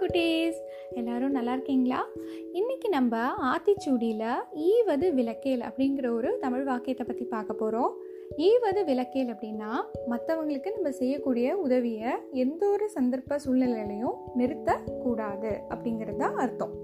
[0.00, 0.58] குட்டீஸ்.
[0.94, 2.08] எல்லாரும் நல்லா இருக்கீங்களா?
[2.52, 3.16] இன்னைக்கு நம்ம
[3.50, 7.92] ஆத்திச்சூடியில் ஈவது விளக்கேல் அப்படிங்கிற ஒரு தமிழ் வாக்கியத்தை பற்றி பார்க்க போகிறோம்
[8.36, 9.70] ஈவது விளக்கேல் அப்படின்னா
[10.10, 16.74] மற்றவங்களுக்கு நம்ம செய்யக்கூடிய உதவியை எந்த ஒரு சந்தர்ப்ப சூழ்நிலையிலையும் நிறுத்தக்கூடாது அப்படிங்கிறது தான் அர்த்தம்.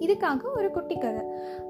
[0.00, 1.22] இதுக்காக ஒரு குட்டி கதை.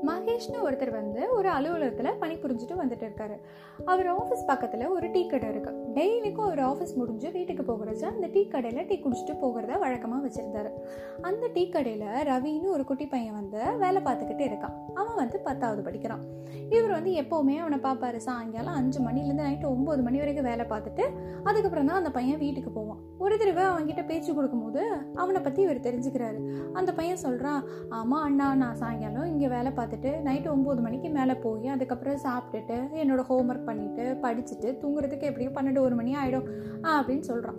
[0.07, 3.37] மகேஷ்னு ஒருத்தர் வந்து ஒரு அலுவலகத்தில் பணி புரிஞ்சுட்டு வந்துட்டு இருக்காரு.
[3.85, 8.43] அவர் ஆஃபீஸ் பக்கத்தில் ஒரு டீ கடை இருக்குது டெய்லிக்கும் அவர் ஆஃபீஸ் முடிஞ்சு வீட்டுக்கு போகிறச்ச அந்த டீ
[8.55, 10.71] கடையில் டீ குடிச்சிட்டு போகிறத வழக்கமாக வச்சுருந்தாரு.
[11.29, 14.75] அந்த டீ கடையில் ரவின்னு ஒரு குட்டி பையன் வந்து வேலை பார்த்துக்கிட்டு இருக்கான்.
[15.01, 16.23] அவன் வந்து பத்தாவது படிக்கிறான்.
[16.77, 18.19] இவர் வந்து எப்போவுமே அவனை பார்ப்பாரு.
[18.27, 21.05] சாயங்காலம் அஞ்சு மணிலேருந்து நைட்டு ஒம்பது மணி வரைக்கும் வேலை பார்த்துட்டு
[21.49, 23.01] அதுக்கப்புறம் தான் அந்த பையன் வீட்டுக்கு போவான்.
[23.25, 24.83] ஒரு தடவை அவன்கிட்ட பேச்சு கொடுக்கும்போது
[25.23, 26.41] அவனை பற்றி இவர் தெரிஞ்சுக்கிறாரு.
[26.79, 27.63] அந்த பையன் சொல்கிறான்
[28.01, 33.23] ஆமாம் அண்ணா நான் சாயங்காலம் இங்கே வேலை பார்த்துட்டு நைட்டு ஒம்பது மணிக்கு மேலே போய் அதுக்கப்புறம் சாப்பிட்டுட்டு என்னோட
[33.31, 36.49] ஹோம்ஒர்க் பண்ணிவிட்டு படிச்சுட்டு தூங்குறதுக்கு எப்படியும் பன்னெண்டு ஒரு மணி ஆகிடும்
[36.83, 37.59] அப்படின்னு சொல்கிறான்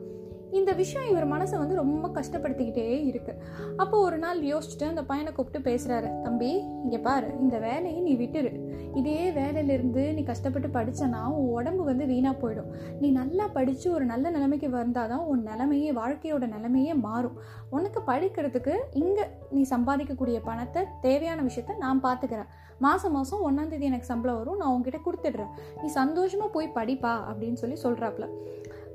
[0.51, 3.33] இந்த விஷயம் இவர் மனசை வந்து ரொம்ப கஷ்டப்படுத்திக்கிட்டே இருக்கு.
[3.77, 6.51] அப்போ ஒரு நாள் யோசிச்சுட்டு அந்த பையனை கூப்பிட்டு பேசுறாரு தம்பி
[6.83, 8.51] இங்க பாரு இந்த வேலையை நீ விட்டுரு.
[8.95, 12.69] இதே வேலையிலிருந்து நீ கஷ்டப்பட்டு படிச்சனா உன் உடம்பு வந்து வீணா போயிடும்.
[12.99, 17.37] நீ நல்லா படிச்சு ஒரு நல்ல நிலைமைக்கு வந்தாதான் உன் நிலைமையே வாழ்க்கையோட நிலைமையே மாறும்.
[17.69, 22.49] உனக்கு படிக்கிறதுக்கு இங்க நீ சம்பாதிக்கக்கூடிய பணத்தை தேவையான விஷயத்த நான் பாத்துக்கிறேன்.
[22.79, 25.53] மாசம் மாசம் ஒன்னாம் தேதி எனக்கு சம்பளம் வரும் நான் உன்கிட்ட கொடுத்துடுறேன்.
[25.81, 28.27] நீ சந்தோஷமா போய் படிப்பா அப்படின்னு சொல்லி சொல்றாப்ல.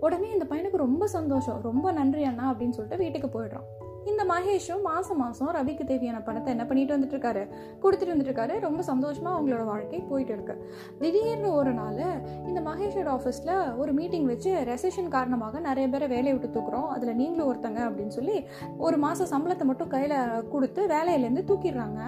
[0.05, 3.67] உடனே இந்த பையனுக்கு ரொம்ப சந்தோஷம் ரொம்ப நன்றி அண்ணா அப்படின்னு சொல்லிட்டு வீட்டுக்கு போயிடுறான்.
[4.11, 7.43] இந்த மகேஷும் மாசம் மாசம் ரவிக்கு தேவையான பணத்தை என்ன பண்ணிட்டு வந்துட்டு இருக்காரு
[7.83, 10.55] கொடுத்துட்டு வந்துட்டு இருக்காரு ரொம்ப சந்தோஷமா அவங்களோட வாழ்க்கை போயிட்டு இருக்கு.
[11.01, 12.03] திடீர்னு ஒரு நாள்
[12.49, 16.89] இந்த மகேஷோட ஆஃபீஸில் ஒரு மீட்டிங் வச்சு ரெசெஷன் காரணமாக நிறைய பேரை வேலையை விட்டு தூக்குறோம்.
[16.97, 18.37] அதில் நீங்களும் ஒருத்தங்க அப்படின்னு சொல்லி
[18.89, 20.19] ஒரு மாதம் சம்பளத்தை மட்டும் கையில்
[20.55, 22.03] கொடுத்து வேலையிலேருந்து தூக்கிடுறாங்க.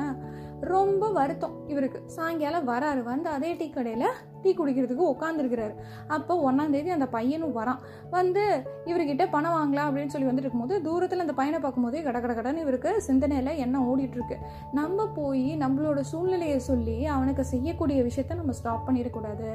[0.61, 1.69] ரொம்ப வருத்தம்.
[1.69, 3.03] இவருக்கு சாயங்காலம் வராரு.
[3.03, 4.07] வந்து அதே டீ கடையில்
[4.43, 5.75] டீ குடிக்கிறதுக்கு உட்காந்துருக்கிறாரு
[6.09, 7.79] அப்போ ஒன்றாந்தேதி அந்த பையனும் வரான்.
[8.11, 12.57] வந்து இவர்கிட்ட பணம் வாங்கலாம் அப்படின்னு சொல்லி வந்துட்டு இருக்கும்போது தூரத்தில் அந்த பையனை பார்க்கும்போதே கட கட கடன்னு
[12.57, 14.37] இவருக்கு சிந்தனையில் எண்ணம் ஓடிட்டுருக்கு.
[14.73, 19.51] நம்ம போய் நம்மளோட சூழ்நிலையை சொல்லி அவனுக்கு செய்யக்கூடிய விஷயத்த நம்ம ஸ்டாப் பண்ணிடக்கூடாது.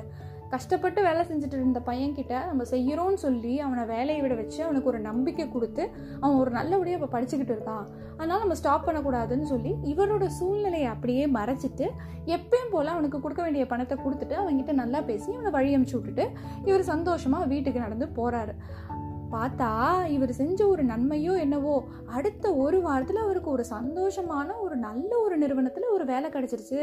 [0.52, 5.50] கஷ்டப்பட்டு வேலை செஞ்சுட்டு இருந்த பையன்கிட்ட நம்ம செய்கிறோன்னு சொல்லி அவனை வேலையை விட வச்சு அவனுக்கு ஒரு நம்பிக்கை
[5.50, 5.84] கொடுத்து
[6.20, 7.86] அவன் ஒரு நல்லபடியாக இப்போ படிச்சுக்கிட்டு இருக்கான்.
[8.18, 11.88] அதனால் நம்ம ஸ்டாப் பண்ணக்கூடாதுன்னு சொல்லி இவரோட சூழ்நிலையை அப்படியே மறைச்சிட்டு
[12.26, 16.26] எப்பயும் போல் அவனுக்கு கொடுக்க வேண்டிய பணத்தை கொடுத்துட்டு அவன்கிட்ட நல்லா பேசி அவனை வழி அமுச்சு விட்டுட்டு
[16.66, 18.56] இவர் சந்தோஷமாக வீட்டுக்கு நடந்து போகிறாரு
[19.34, 19.70] பார்த்தா
[20.08, 21.76] இவர் செஞ்ச ஒரு நன்மையோ என்னவோ
[22.06, 26.82] அடுத்த ஒரு வாரத்தில் அவருக்கு ஒரு சந்தோஷமான ஒரு நல்ல ஒரு நிறுவனத்தில் ஒரு வேலை கிடச்சிருச்சு.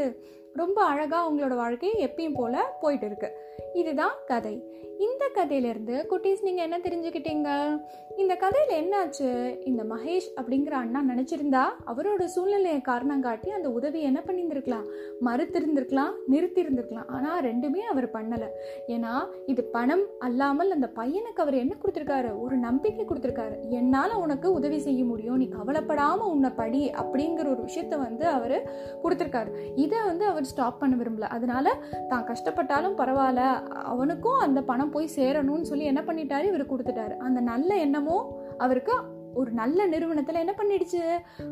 [0.54, 4.76] ரொம்ப அழகாக அவங்களோட வாழ்க்கை எப்பயும் போல் போயிட்டு இருக்குது இதுதான் கதை.
[4.98, 7.80] இந்த கதையிலேருந்து குட்டீஸ் நீங்கள் என்ன தெரிஞ்சுக்கிட்டீங்க?
[8.16, 9.58] இந்த கதையில் என்னாச்சு?
[9.64, 14.86] இந்த மகேஷ் அப்படிங்கிற அண்ணா நினச்சிருந்தா அவரோட சூழ்நிலையை காரணம் காட்டி அந்த உதவி என்ன பண்ணியிருந்திருக்கலாம்?
[15.24, 18.48] மறுத்திருந்திருக்கலாம் நிறுத்தி இருந்திருக்கலாம் ஆனால் ரெண்டுமே அவர் பண்ணலை.
[18.86, 19.12] ஏன்னா
[19.46, 22.40] இது பணம் அல்லாமல் அந்த பையனுக்கு அவர் என்ன கொடுத்துருக்காரு?
[22.40, 23.68] ஒரு நம்பிக்கை கொடுத்துருக்காரு.
[23.68, 28.70] என்னால் உனக்கு உதவி செய்ய முடியும் நீ கவலைப்படாமல் உன்னை படி அப்படிங்கிற ஒரு விஷயத்த வந்து அவர்
[29.04, 29.52] கொடுத்துருக்காரு.
[29.74, 31.20] இதை வந்து அவர் ஸ்டாப் பண்ண விரும்பல.
[31.20, 31.76] அதனால
[32.08, 33.47] தான் கஷ்டப்பட்டாலும் பரவாயில்ல
[33.82, 36.44] அவனுக்கும் அந்த பணம் போய் சேரணும்னு சொல்லி என்ன பண்ணிட்டாரு?
[36.44, 37.16] இவர் கொடுத்துட்டாரு.
[37.16, 38.26] அந்த நல்ல எண்ணமும்
[38.58, 39.02] அவருக்கு
[39.38, 41.02] ஒரு நல்ல நிறுவனத்தில் என்ன பண்ணிடுச்சு?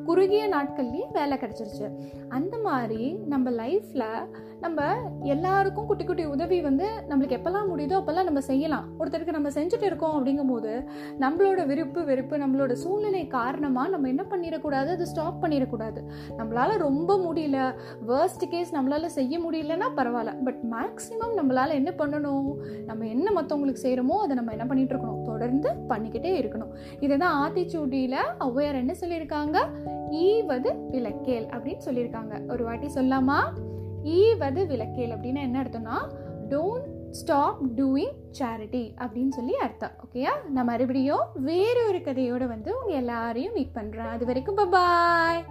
[0.08, 1.88] குறுகிய நாட்கள்லேயே வேலை கிடச்சிருச்சு.
[2.28, 3.02] அந்த மாதிரி
[3.32, 4.08] நம்ம லைஃப்பில்
[4.60, 4.84] நம்ம
[5.34, 8.86] எல்லாருக்கும் குட்டி குட்டி உதவி வந்து நம்மளுக்கு எப்போல்லாம் முடியுதோ அப்போல்லாம் நம்ம செய்யலாம்.
[9.00, 10.72] ஒருத்தருக்கு நம்ம செஞ்சுட்டு இருக்கோம் அப்படிங்கும்போது
[11.24, 14.90] நம்மளோட விருப்பு வெறுப்பு நம்மளோட சூழ்நிலை காரணமாக நம்ம என்ன பண்ணிடக்கூடாது?
[14.96, 16.02] அதை ஸ்டாப் பண்ணிடக்கூடாது.
[16.38, 17.58] நம்மளால் ரொம்ப முடியல.
[18.10, 20.34] வேர்ஸ்ட் கேஸ் நம்மளால் செய்ய முடியலன்னா பரவாயில்ல.
[20.44, 22.48] பட் மேக்ஸிமம் நம்மளால் என்ன பண்ணணும்?
[22.86, 25.22] நம்ம என்ன மற்றவங்களுக்கு செய்கிறோமோ அதை நம்ம என்ன பண்ணிகிட்டு இருக்கணும்?
[25.22, 26.72] தொடர்ந்து பண்ணிக்கிட்டே இருக்கணும்.
[27.00, 27.36] இதை தான்
[27.76, 29.56] ஆத்திச்சூடியில் ஔவையார் என்ன சொல்லியிருக்காங்க.
[30.10, 32.34] ஈவது விளக்கேல் அப்படின்னு சொல்லியிருக்காங்க.
[32.52, 33.38] ஒரு வாட்டி சொல்லாமா
[34.02, 35.98] ஈவது விளக்கேல் அப்படின்னா என்ன அர்த்தம்னா
[36.48, 39.94] டோன்ட் ஸ்டாப் டூயிங் சேரிட்டி அப்படின்னு சொல்லி அர்த்தம்.
[40.04, 45.44] ஓகேயா நான் மறுபடியும் வேற ஒரு வந்து உங்கள் எல்லாரையும் மீட் பண்ணுறேன் அது வரைக்கும் பாய்